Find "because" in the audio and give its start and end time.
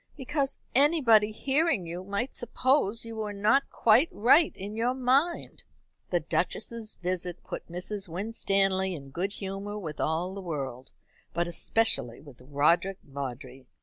0.17-0.57